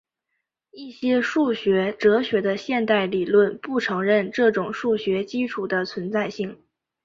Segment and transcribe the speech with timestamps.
[0.71, 6.57] 一些数学哲学的现代理论不承认这种数学基础的存在性。